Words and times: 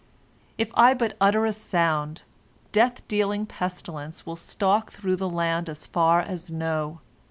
"If 0.57 0.71
I 0.73 0.95
but 0.95 1.15
utter 1.21 1.45
a 1.45 1.53
sound, 1.53 2.23
death 2.71 3.07
dealing 3.07 3.45
pestilence 3.45 4.25
will 4.25 4.35
stalk 4.35 4.91
through 4.91 5.17
the 5.17 5.29
land 5.29 5.69
as 5.69 5.85
far 5.85 6.21
as 6.21 6.51
No. 6.51 7.01